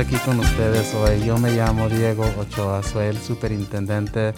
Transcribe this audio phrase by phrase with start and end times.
[0.00, 1.26] aquí con ustedes hoy.
[1.26, 4.32] Yo me llamo Diego Ochoa, soy el superintendente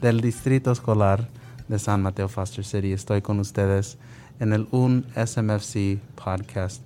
[0.00, 1.28] del Distrito Escolar
[1.68, 2.94] de San Mateo Foster City.
[2.94, 3.98] Estoy con ustedes
[4.40, 6.82] en el Un SMFC podcast.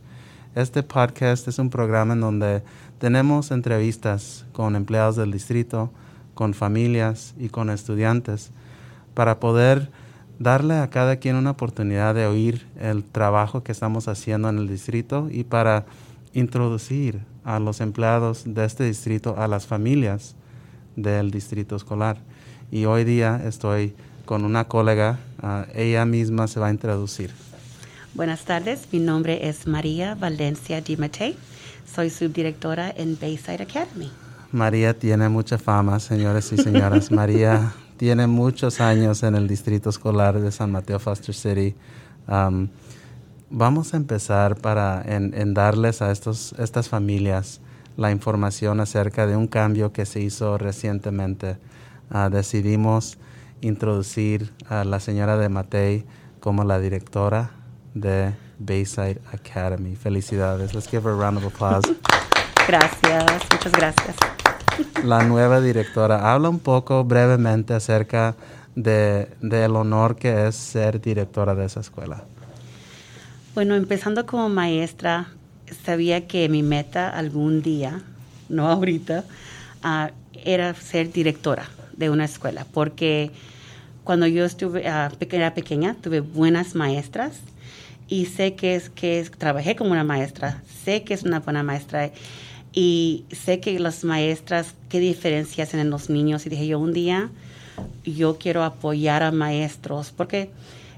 [0.57, 2.65] Este podcast es un programa en donde
[2.99, 5.93] tenemos entrevistas con empleados del distrito,
[6.35, 8.51] con familias y con estudiantes
[9.15, 9.89] para poder
[10.41, 14.67] darle a cada quien una oportunidad de oír el trabajo que estamos haciendo en el
[14.67, 15.87] distrito y para
[16.33, 20.35] introducir a los empleados de este distrito a las familias
[20.97, 22.19] del distrito escolar.
[22.73, 27.31] Y hoy día estoy con una colega, ah, ella misma se va a introducir.
[28.15, 31.37] Buenas tardes, mi nombre es María Valencia Dimate,
[31.87, 34.11] soy subdirectora en Bayside Academy.
[34.51, 37.11] María tiene mucha fama, señores y señoras.
[37.13, 41.77] María tiene muchos años en el distrito escolar de San Mateo Foster City.
[43.51, 47.61] Vamos a empezar para en, darles a estos, estas familias
[47.97, 51.57] la información acerca de un cambio que se hizo recientemente.
[52.11, 53.19] Ah, decidimos
[53.63, 56.05] introducir a la señora de Matei
[56.41, 57.51] como la directora
[57.95, 59.97] de Bayside Academy.
[59.97, 60.75] Felicidades.
[60.75, 61.83] Let's give her a round of applause.
[62.69, 64.17] Gracias, muchas gracias
[65.05, 66.33] la nueva directora.
[66.33, 68.35] Habla un poco brevemente acerca
[68.75, 72.25] de, del honor que es ser directora de esa escuela.
[73.57, 75.29] Bueno, empezando como maestra,
[75.83, 78.03] sabía que mi meta algún día,
[78.51, 79.25] no ahorita,
[79.83, 80.13] uh,
[80.45, 83.31] era ser directora de una escuela, porque
[84.05, 87.39] cuando yo estuve, uh, era pequeña, tuve buenas maestras
[88.09, 92.11] y sé que es que trabajé como una maestra, sé que es una buena maestra
[92.75, 96.45] y sé que las maestras, qué diferencia hacen en los niños.
[96.45, 97.31] Y dije, yo un día,
[98.05, 100.51] yo quiero apoyar a maestros, porque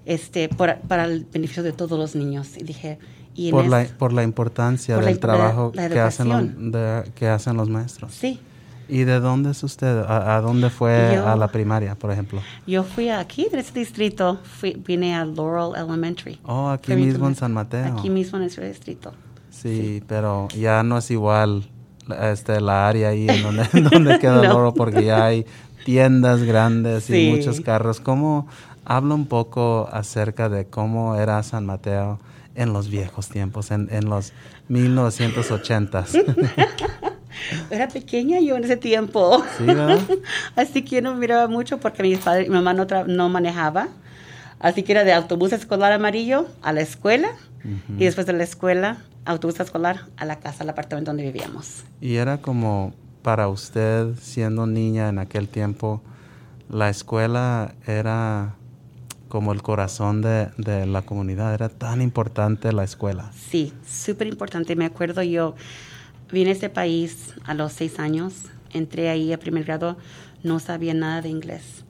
[0.09, 2.57] este, para el beneficio de todos los niños.
[2.57, 2.99] Y dije,
[3.35, 8.13] y por, la, por la importancia del trabajo que, hacen los, que hacen los maestros.
[8.15, 8.41] Sí.
[8.89, 9.99] ¿Y de dónde es usted?
[10.09, 12.41] ¿A, dónde fue a la primaria, por ejemplo?
[12.67, 16.41] Yo fui aquí, de ese distrito, fui, vine a Laurel Elementary.
[16.43, 17.99] Oh, aquí mismo en San Mateo.
[17.99, 19.13] Aquí mismo en ese distrito.
[19.51, 21.69] Sí, pero ya no es igual
[22.23, 25.45] este, la área ahí en donde, donde queda el oro porque ya hay
[25.85, 28.01] tiendas grandes y muchos carros.
[28.01, 28.47] ¿Cómo
[28.89, 32.19] habla un poco acerca de cómo era San Mateo
[32.55, 34.33] en los viejos tiempos, en, en los
[34.71, 36.25] 1980s?
[37.71, 39.45] Era pequeña yo en ese tiempo.
[39.59, 39.67] Sí.
[40.57, 43.89] Así que yo no miraba mucho porque mi padre y mi mamá no, no manejaba.
[44.59, 47.29] Así que era de autobús escolar amarillo a la escuela
[47.97, 51.85] y después de la escuela, autobús escolar a la casa, al apartamento donde vivíamos.
[52.01, 56.03] Y era como para usted, siendo niña en aquel tiempo,
[56.69, 58.57] la escuela era
[59.29, 63.31] como el corazón de, de la comunidad, era tan importante la escuela.
[63.33, 64.77] Sí, súper importante.
[64.77, 65.55] Me acuerdo yo,
[66.33, 68.35] vine a este país a los seis años,
[68.73, 69.97] entré ahí a primer grado,
[70.43, 71.85] no sabía nada de inglés.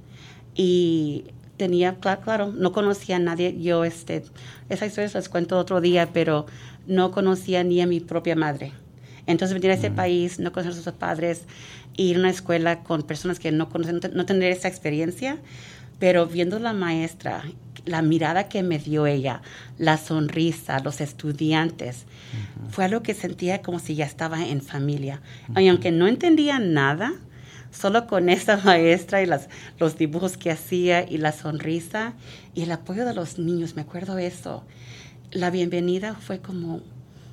[0.54, 3.60] Y tenía, claro, claro, no conocía a nadie.
[3.60, 4.25] Yo, este,
[4.69, 6.47] esa historia se las cuento otro día, pero
[6.87, 8.72] no conocía ni a mi propia madre.
[9.27, 9.94] Entonces venir a ese mm.
[9.94, 11.43] país, no conocer a sus padres,
[11.97, 15.38] ir a una escuela con personas que no conocen, no tener esa experiencia,
[15.98, 17.44] pero viendo la maestra,
[17.84, 19.42] la mirada que me dio ella,
[19.78, 22.06] la sonrisa, los estudiantes,
[22.70, 25.20] fue algo que sentía como si ya estaba en familia.
[25.56, 27.14] Y aunque no entendía nada,
[27.70, 29.48] solo con esa maestra y las,
[29.78, 32.15] los dibujos que hacía y la sonrisa
[32.54, 34.65] y el apoyo de los niños, me acuerdo eso.
[35.30, 36.80] La bienvenida fue como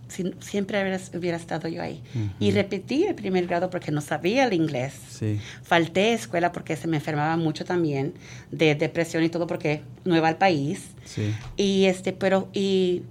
[0.08, 0.80] si siempre
[1.14, 2.02] hubiera, estado yo ahí.
[2.40, 4.94] Y repetí el primer grado porque no sabía el inglés.
[5.10, 5.40] Sí.
[5.64, 8.14] Falté escuela porque se me enfermaba mucho también
[8.52, 10.90] de depresión y todo porque nueva al país.
[11.06, 11.34] Sí.
[11.58, 13.04] Y este, pero, y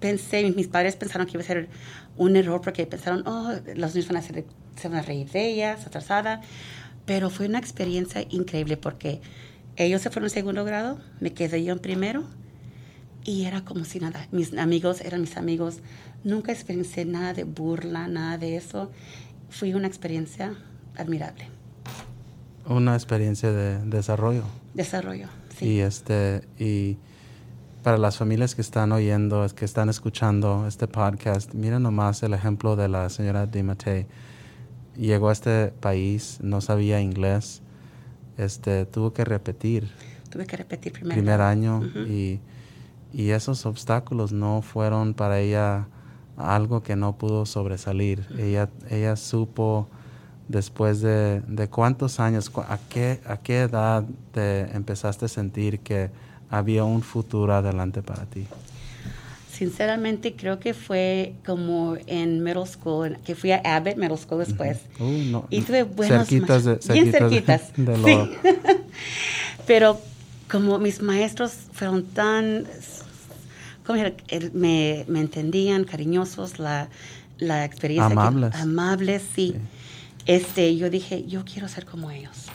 [0.00, 1.68] pensé, mis padres pensaron que iba a ser
[2.16, 4.44] un error porque pensaron, oh, los niños van a ser
[4.76, 6.40] se van a reír de ellas, atrasada.
[7.04, 9.20] Pero fue una experiencia increíble porque
[9.76, 12.24] ellos se fueron en segundo grado, me quedé yo en primero
[13.28, 14.26] y era como si nada.
[14.30, 15.80] Mis amigos eran mis amigos.
[16.24, 18.90] Nunca experiencié nada de burla, nada de eso.
[19.50, 20.54] Fue una experiencia
[20.96, 21.48] admirable.
[22.66, 24.42] Una experiencia de desarrollo.
[24.74, 25.66] Desarrollo, sí.
[25.66, 26.98] Y este y
[27.82, 32.76] para las familias que están oyendo, que están escuchando este podcast, miren nomás el ejemplo
[32.76, 34.06] de la señora Dimate
[34.98, 37.62] llegó a este país, no sabía inglés,
[38.36, 39.88] este, tuvo que repetir.
[40.28, 42.40] Tuve que repetir primer, primer año y,
[43.12, 45.86] y, esos obstáculos no fueron para ella
[46.38, 48.26] algo que no pudo sobresalir.
[48.38, 49.88] ella, ella supo
[50.48, 56.10] después de, de cuántos años, a qué, a qué edad te empezaste a sentir que
[56.48, 58.46] había un futuro adelante para ti.
[59.52, 64.78] Sinceramente, creo que fue como en middle school, que fui a Abbott Middle School después.
[65.00, 67.72] Uh, no, y tuve buenos cerquitas de, maestros, bien cerquitas de- cerquitas.
[67.76, 68.30] de lo- sí.
[69.66, 70.00] Pero
[70.50, 72.66] como mis maestros fueron tan,
[74.52, 76.88] me, me entendían, cariñosos, la,
[77.38, 78.08] la experiencia.
[78.08, 78.54] que- Amables.
[78.54, 79.54] amables, sí.
[79.54, 79.60] Sí.
[80.26, 82.46] Este, yo dije, yo quiero ser como ellos.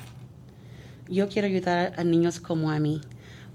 [1.09, 3.01] Yo quiero ayudar a niños como a mí.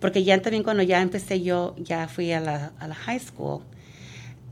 [0.00, 3.62] Porque ya también cuando ya empecé yo, ya fui a la, a la high school,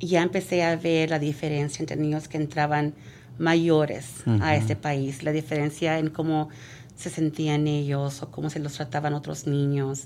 [0.01, 2.95] ya empecé a ver la diferencia entre niños que entraban
[3.39, 6.49] mayores a este país, la diferencia en cómo
[6.97, 10.05] se sentían ellos o cómo se los trataban otros niños.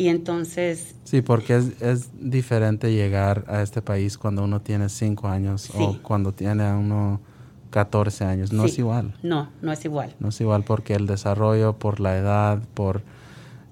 [0.00, 5.28] Y entonces, Sí, porque es, es diferente llegar a este país cuando uno tiene 5
[5.28, 7.20] años o cuando tiene uno
[7.70, 8.50] 14 años.
[8.52, 8.70] No Sí.
[8.70, 9.14] es igual.
[9.22, 10.14] no, no es igual.
[10.18, 13.02] No es igual porque el desarrollo, por la edad, por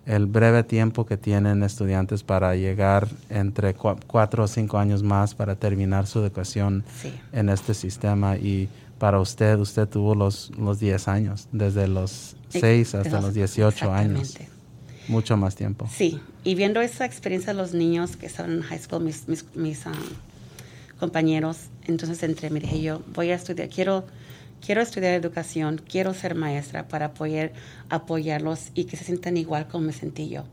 [0.04, 5.54] el breve tiempo que tienen estudiantes para llegar entre 4 o 5 años más para
[5.54, 7.10] terminar su educación Sí.
[7.32, 12.94] en este sistema y para usted, usted tuvo los, los 10 años, desde los 6
[12.96, 14.57] hasta los 18 años, exactamente.
[15.08, 15.88] Mucho más tiempo.
[15.92, 19.92] Sí, y viendo esa experiencia de los niños que estaban en high school, mis, um,
[20.98, 24.04] compañeros, entonces entré, me dije yo, voy a estudiar, quiero,
[24.64, 27.52] quiero estudiar educación, quiero ser maestra para poder
[27.88, 30.44] apoyarlos y que se sientan igual como me sentí yo.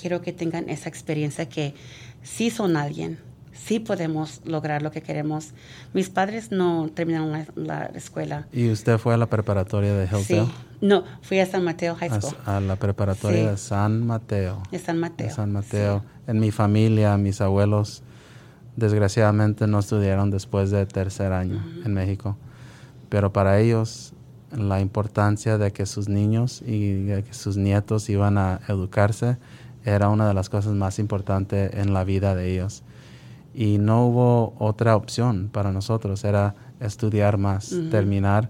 [0.00, 1.74] Quiero que tengan esa experiencia que
[2.22, 3.18] sí son alguien,
[3.54, 5.52] sí podemos lograr lo que queremos.
[5.94, 8.46] Mis padres no terminaron la, la escuela.
[8.52, 10.50] ¿Y usted fue a la preparatoria de Sí, Hillsdale?
[10.82, 13.46] no, fui a San Mateo High School, a la preparatoria Sí.
[13.46, 14.62] de San Mateo.
[14.70, 15.26] de San Mateo.
[15.28, 16.04] de San Mateo.
[16.26, 18.02] En mi familia, mis abuelos,
[18.76, 22.36] desgraciadamente no estudiaron después de tercer año en México.
[23.08, 24.12] Pero para ellos,
[24.50, 29.36] la importancia de que sus niños y de que sus nietos iban a educarse
[29.84, 32.82] era una de las cosas más importantes en la vida de ellos.
[33.54, 38.48] Y no hubo otra opción para nosotros, era estudiar más, terminar.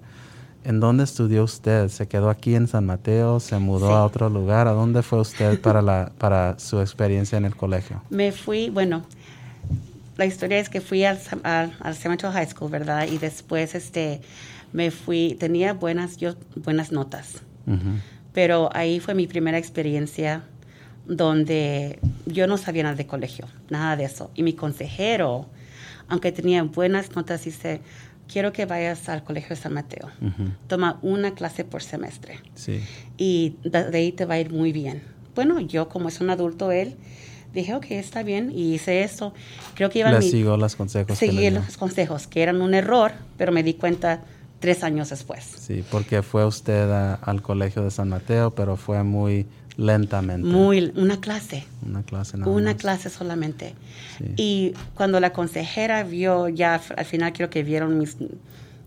[0.65, 1.89] ¿En dónde estudió usted?
[1.89, 3.39] ¿Se quedó aquí en San Mateo?
[3.39, 3.93] ¿Se mudó Sí.
[3.93, 4.67] a otro lugar?
[4.67, 8.01] ¿A dónde fue usted para, la, para su experiencia en el colegio?
[8.09, 9.03] Me fui, bueno,
[10.17, 13.07] la historia es que fui al, al, al San Mateo High School, ¿verdad?
[13.07, 14.23] Y después este,
[14.73, 17.43] me fui, tenía buenas, yo, buenas notas,
[18.33, 20.45] pero ahí fue mi primera experiencia
[21.07, 24.31] donde yo no sabía nada de colegio, nada de eso.
[24.35, 25.47] Y mi consejero,
[26.09, 27.81] aunque tenía buenas notas, dice,
[28.31, 30.09] quiero que vayas al colegio de San Mateo.
[30.67, 32.81] Toma una clase por semestre Sí.
[33.19, 35.03] y de, de ahí te va a ir muy bien.
[35.35, 36.97] Bueno, yo como es un adulto él,
[37.53, 39.33] dije, ok, está bien, y hice eso.
[39.75, 43.13] Creo que iba Le mi, siguió los consejos seguí los consejos, que eran un error,
[43.37, 44.23] pero me di cuenta
[44.61, 45.45] tres años después.
[45.59, 50.47] Sí, porque fue usted a- al colegio de San Mateo, pero fue muy lentamente.
[50.47, 52.81] Muy, una clase, Una clase nada una más.
[52.81, 53.75] clase solamente.
[54.19, 54.25] Sí.
[54.37, 58.17] Y cuando la consejera vio, ya al final creo que vieron mis,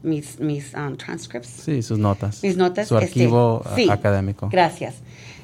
[0.03, 2.41] mis, mis um, transcripts, Sí, sus notas.
[2.43, 2.87] mis notas.
[2.87, 4.49] Su este, archivo a- sí, académico.
[4.49, 4.95] Gracias.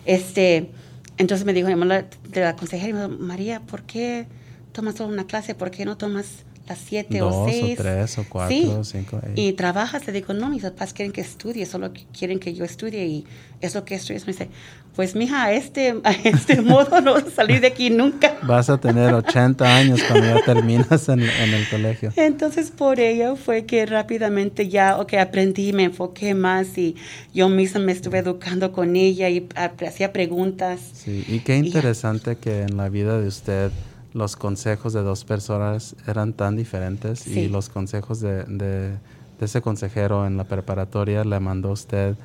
[0.05, 0.71] Este,
[1.17, 4.25] entonces me dijo, la, la consejera María, ¿por qué
[4.71, 5.55] tomas solo una clase?
[5.55, 7.77] ¿Por qué no tomas las siete Dos o o seis?
[7.77, 8.65] tres o cuatro Sí.
[8.67, 9.19] o cinco.
[9.23, 9.33] eh.
[9.35, 13.05] Y trabajas, le digo, no, mis papás quieren que estudie, solo quieren que yo estudie
[13.05, 13.25] y
[13.61, 14.19] es lo que estudio.
[14.25, 14.47] Me dice,
[14.95, 18.37] pues mija, a este, a este modo no vas a salir de aquí nunca.
[18.43, 22.11] Vas a tener 80 años cuando ya terminas en, en el colegio.
[22.15, 26.95] Entonces por ello fue que rápidamente ya, ok, aprendí, me enfoqué más y
[27.33, 29.47] yo misma me estuve educando con ella y
[29.85, 30.79] hacía preguntas.
[30.93, 33.71] Sí, y qué Y interesante que en la vida de usted
[34.13, 37.41] los consejos de dos personas eran tan diferentes Sí.
[37.41, 38.89] y los consejos de, de-
[39.39, 42.15] de ese consejero en la preparatoria le mandó a usted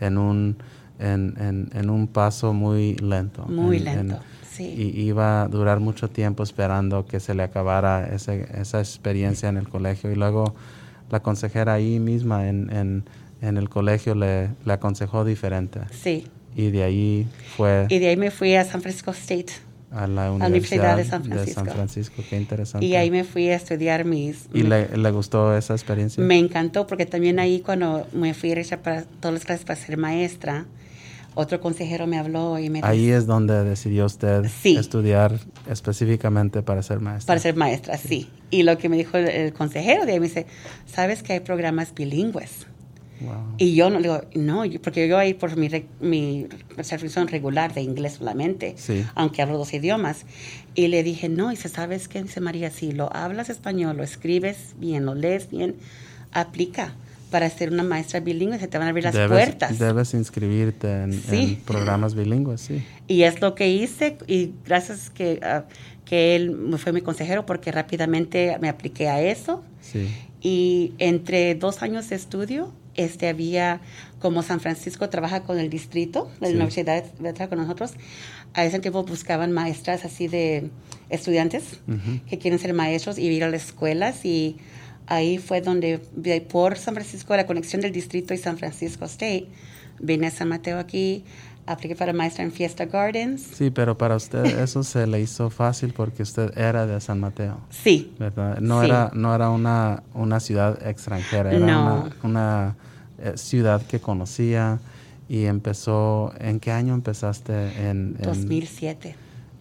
[0.00, 0.56] en un,
[0.98, 3.44] en, en- en un paso muy lento.
[3.46, 4.20] Muy En- en- lento,
[4.50, 4.64] sí.
[4.96, 9.56] Y iba a durar mucho tiempo esperando que se le acabara ese- esa experiencia en
[9.58, 10.10] el colegio.
[10.10, 10.54] Y luego
[11.10, 13.04] la consejera ahí misma en, en-
[13.42, 15.80] en el colegio le, le aconsejó diferente.
[15.92, 16.26] Sí.
[16.56, 19.52] Y de ahí fue Y de ahí me fui a San Francisco State.
[19.94, 21.46] A la Universidad Universidad de San de.
[21.52, 22.22] San Francisco.
[22.28, 22.84] Qué interesante.
[22.84, 24.46] Y ahí me fui a estudiar mis...
[24.52, 26.22] ¿Y le, le gustó esa experiencia?
[26.22, 29.96] Me encantó porque también ahí cuando me fui a para todas las clases para ser
[29.96, 30.66] maestra,
[31.34, 34.76] otro consejero me habló y me dijo, Ahí es donde decidió usted Sí.
[34.76, 35.38] estudiar
[35.70, 37.26] específicamente para ser maestra.
[37.26, 38.28] para ser maestra, sí.
[38.50, 40.46] Y lo que me dijo el, el consejero de ahí me dice,
[40.86, 42.66] ¿sabes que hay programas bilingües?
[43.20, 43.54] Wow.
[43.58, 45.68] Y yo no le digo, no, porque yo ahí por mi,
[46.00, 46.46] mi
[46.82, 49.04] certificación regular de inglés solamente, Sí.
[49.14, 50.26] aunque hablo dos idiomas.
[50.74, 52.22] Y le dije, no, y dice, ¿sabes qué?
[52.22, 55.76] Dice María, si lo hablas español, lo escribes bien, lo lees bien,
[56.32, 56.94] aplica.
[57.30, 59.76] para ser una maestra bilingüe, se te van a abrir las debes, puertas.
[59.80, 61.36] Debes inscribirte en, Sí.
[61.36, 62.84] en programas bilingües, sí.
[63.08, 65.64] Y es lo que hice y gracias que, ah,
[66.04, 69.64] que él fue mi consejero porque rápidamente me apliqué a eso.
[69.80, 70.06] Sí.
[70.42, 73.80] Y entre dos años de estudio, este había,
[74.20, 76.54] como San Francisco trabaja con el distrito, la Sí.
[76.54, 77.92] universidad trabaja con nosotros,
[78.54, 80.70] a ese tiempo buscaban maestras así de
[81.10, 82.20] estudiantes Ujú.
[82.28, 84.56] que quieren ser maestros y ir a las escuelas y
[85.06, 89.46] ahí fue donde de- por San Francisco, la conexión del distrito y San Francisco State,
[90.00, 91.24] vine a San Mateo aquí,
[91.66, 93.42] apliqué para maestra en Fiesta Gardens.
[93.42, 97.58] Sí, pero para usted eso se le hizo fácil porque usted era de San Mateo,
[97.70, 98.58] Sí, ¿verdad?
[98.60, 98.86] No Sí.
[98.86, 101.82] era, no era una, una ciudad extranjera, era No.
[101.82, 102.76] una, una,
[103.18, 104.78] eh, ciudad que conocía
[105.28, 107.52] y empezó, ¿en qué año empezaste
[107.88, 109.14] en, en, 2007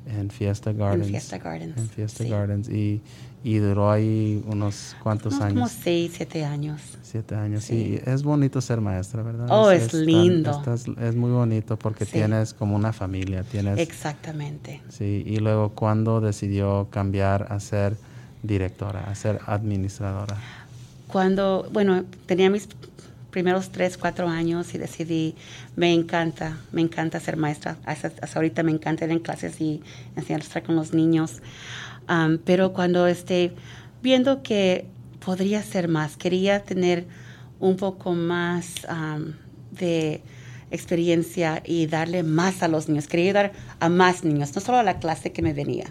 [0.07, 1.05] en Fiesta Gardens?
[1.07, 1.77] en Fiesta Gardens.
[1.77, 2.29] En Fiesta sí.
[2.29, 3.01] Gardens y,
[3.43, 5.53] y duró ahí unos cuantos Unos años.
[5.55, 6.81] Como seis, siete años.
[7.01, 7.97] Siete años, Sí.
[7.97, 8.09] sí.
[8.09, 9.47] Es bonito ser maestra, ¿verdad?
[9.50, 10.51] Oh, es tan- lindo.
[10.51, 12.13] estás- es muy bonito porque Sí.
[12.13, 13.77] tienes como una familia, tienes...
[13.79, 14.81] Exactamente.
[14.89, 17.97] Sí, y luego, ¿cuándo decidió cambiar a ser
[18.43, 20.38] directora, a ser administradora?
[21.07, 22.67] Cuando, bueno, tenía mis
[23.29, 25.35] primeros tres, cuatro años y decidí,
[25.75, 27.77] me encanta, me encanta ser maestra.
[27.85, 29.81] Hasta, hasta ahorita me encanta ir en clases y
[30.15, 31.41] enseñar a estar con los niños.
[32.07, 33.53] Am, pero cuando esté
[34.01, 34.86] viendo que
[35.24, 37.05] podría ser más, quería tener
[37.60, 38.86] un poco más
[39.72, 40.22] de
[40.69, 43.07] experiencia y darle más a los niños.
[43.07, 45.86] Quería ayudar a más niños, no solo a la clase que me venía.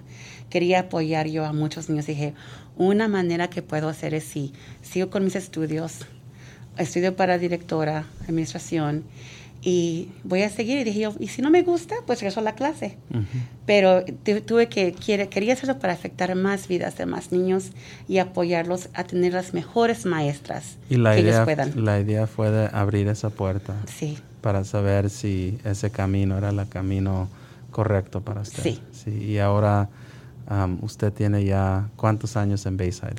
[0.51, 2.07] Quería apoyar yo a muchos niños.
[2.07, 2.35] Dije,
[2.77, 4.53] una manera que puedo hacer es si
[4.83, 6.01] sigo con mis estudios,
[6.77, 9.05] estudio para directora, administración,
[9.65, 10.79] y voy a seguir.
[10.79, 12.99] Y dije yo, y si no me gusta, pues regreso a la clase.
[13.65, 17.71] Pero tu- tuve que, quiere- quería hacerlo para afectar más vidas de más niños
[18.09, 21.85] y apoyarlos a tener las mejores maestras Y la que idea, ellos puedan.
[21.85, 26.69] la idea fue de abrir esa puerta Sí, para saber si ese camino era el
[26.69, 27.29] camino
[27.71, 28.63] correcto para usted.
[28.93, 29.11] Sí.
[29.11, 29.89] y ahora
[30.83, 33.15] usted tiene ya cuántos años en Bayside?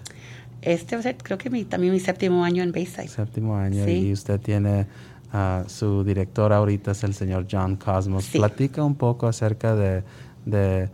[0.61, 3.07] este va a ser creo que mi, también mi séptimo año en Bayside.
[3.07, 3.83] Séptimo año.
[3.85, 3.91] Sí.
[4.07, 4.85] Y usted tiene
[5.33, 8.25] a su director ahorita es el señor John Cosmos.
[8.25, 8.37] Sí.
[8.37, 10.03] Platica un poco acerca de,
[10.45, 10.89] de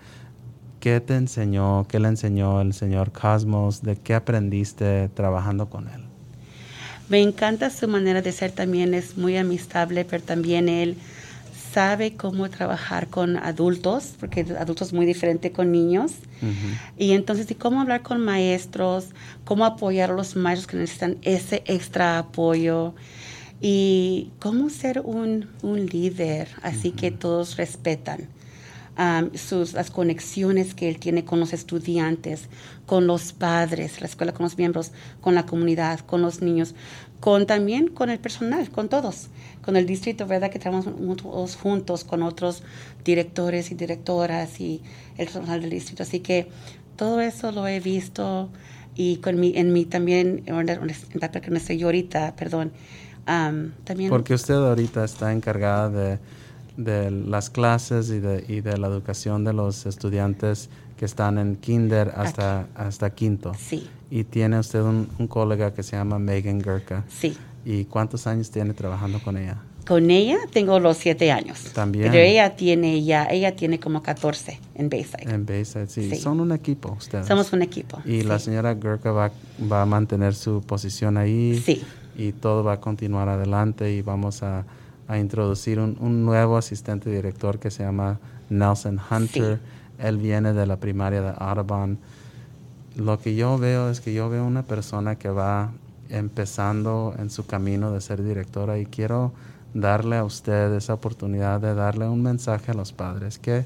[0.80, 6.06] qué te enseñó, qué le enseñó el señor Cosmos, de qué aprendiste trabajando con él.
[7.10, 10.96] Me encanta su manera de ser también, es muy amistable, pero también él
[11.74, 16.14] sabe cómo trabajar con adultos, porque adultos es muy diferente con niños.
[16.98, 19.10] Y entonces, ¿y cómo hablar con maestros?
[19.44, 22.94] ¿Cómo apoyar a los maestros que necesitan ese extra apoyo?
[23.62, 28.30] Y cómo ser un, un líder, así que todos respetan.
[29.00, 32.50] um, sus, las conexiones que él tiene con los estudiantes,
[32.86, 36.76] con los padres, la escuela, con los miembros, con la comunidad, con los niños,
[37.20, 39.30] con también con el personal, con todos,
[39.64, 40.52] con el distrito, ¿verdad?
[40.52, 42.64] Que trabajamos todos juntos con otros
[43.06, 44.82] directores y directoras y
[45.18, 46.04] el personal del distrito.
[46.04, 46.50] Así que
[46.98, 48.50] todo eso lo he visto
[48.96, 52.74] y con mi, en mi también, en la que me estoy ahorita, perdón,
[53.30, 54.10] um, también...
[54.10, 56.20] Porque usted ahorita está encargada de,
[56.78, 61.56] de las clases y de, y de la educación de los estudiantes que están en
[61.56, 63.54] kinder hasta, hasta quinto.
[63.58, 67.04] Sí, Y tiene usted un, un colega que se llama Megan Gurka.
[67.10, 67.38] sí.
[67.66, 69.58] ¿Y cuántos años tiene trabajando con ella?
[69.86, 71.60] Con ella tengo los siete años.
[71.74, 72.10] También.
[72.10, 75.30] Pero ella tiene ya, ella tiene como 14 en Bayside.
[75.30, 76.10] En Bayside, sí.
[76.10, 76.16] Sí.
[76.16, 77.28] Son un equipo ustedes.
[77.28, 78.02] Somos un equipo.
[78.06, 79.32] Y la señora Gurka va,
[79.72, 81.62] va a mantener su posición ahí.
[81.64, 81.84] Sí.
[82.20, 84.66] Y todo va a continuar adelante y vamos a,
[85.08, 89.60] a introducir un, un nuevo asistente director que se llama Nelson Hunter.
[89.98, 91.98] Él viene de la primaria de Audubon.
[92.98, 95.72] Lo que yo veo es que yo veo una persona que va
[96.10, 99.32] empezando en su camino de ser directora y quiero
[99.74, 103.40] darle a usted esa oportunidad de darle un mensaje a los padres.
[103.40, 103.64] ¿Qué,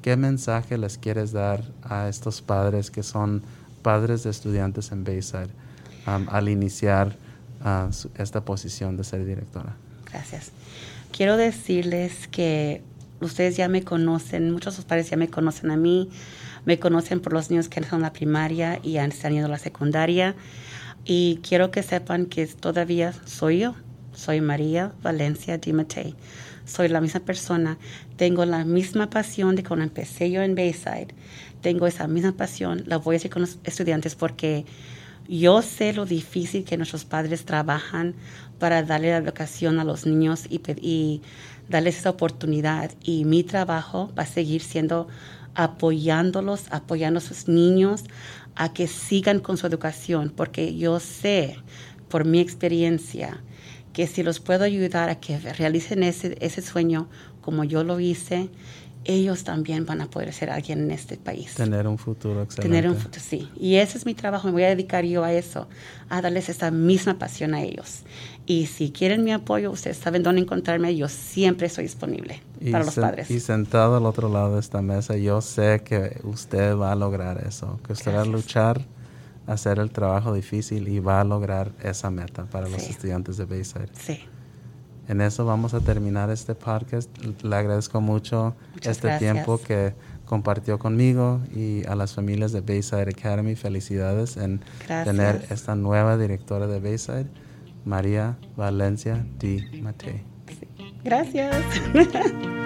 [0.00, 3.42] qué mensaje les quieres dar a estos padres que son
[3.82, 5.50] padres de estudiantes en Bayside
[6.06, 7.16] um, al iniciar
[7.92, 9.76] su- esta posición de ser directora?
[10.10, 10.50] Gracias.
[11.16, 12.82] Quiero decirles que
[13.20, 16.08] ustedes ya me conocen, muchos de sus padres ya me conocen a mí,
[16.64, 19.50] me conocen por los niños que son en la primaria y han están yendo a
[19.50, 20.34] la secundaria.
[21.04, 23.74] Y quiero que sepan que todavía soy yo,
[24.12, 26.14] soy María Valencia Dimatei.
[26.64, 27.76] Soy la misma persona,
[28.16, 31.08] tengo la misma pasión de cuando empecé yo en Bayside.
[31.60, 34.64] Tengo esa misma pasión, la voy a decir con los estudiantes porque
[35.28, 38.14] yo sé lo difícil que nuestros padres trabajan
[38.58, 41.20] para darle la educación a los niños y,
[41.68, 42.92] darles esa oportunidad.
[43.02, 45.08] Y mi trabajo va a seguir siendo
[45.54, 48.04] apoyándolos, apoyando a sus niños
[48.54, 51.56] a que sigan con su educación, porque yo sé
[52.08, 53.42] por mi experiencia,
[53.92, 57.08] que si los puedo ayudar a que realicen ese, ese sueño
[57.40, 58.48] como yo lo hice,
[59.04, 61.54] ellos también van a poder ser alguien en este país.
[61.54, 62.68] Tener un futuro excelente.
[62.68, 63.48] Tener un futuro, sí.
[63.58, 65.68] Y ese es mi trabajo, me voy a dedicar yo a eso,
[66.08, 68.02] a darles esa misma pasión a ellos.
[68.46, 72.94] Y si quieren mi apoyo, ustedes saben dónde encontrarme, yo siempre estoy disponible para los
[72.94, 73.30] padres.
[73.30, 77.44] Y sentado al otro lado de esta mesa, yo sé que usted va a lograr
[77.46, 78.84] eso, que usted va a luchar,
[79.46, 83.88] hacer el trabajo difícil y va a lograr esa meta para los estudiantes de Bayside.
[83.98, 84.20] Sí.
[85.12, 87.10] En eso vamos a terminar este podcast.
[87.42, 89.92] Le agradezco mucho este tiempo que
[90.24, 93.54] compartió conmigo y a las familias de Bayside Academy.
[93.54, 97.26] Felicidades en tener esta nueva directora de Bayside,
[97.84, 100.22] María Valencia Di Matei.
[101.04, 101.62] Gracias.